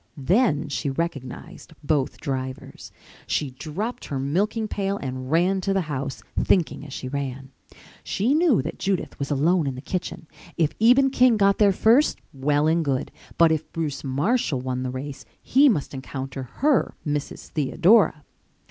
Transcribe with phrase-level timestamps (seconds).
[0.17, 2.91] Then she recognized both drivers.
[3.27, 7.51] She dropped her milking pail and ran to the house, thinking as she ran.
[8.03, 10.25] She knew that Judith was alone in the kitchen.
[10.57, 14.89] If Eben King got there first, well and good, but if Bruce Marshall won the
[14.89, 17.49] race he must encounter her, Mrs.
[17.49, 18.23] Theodora.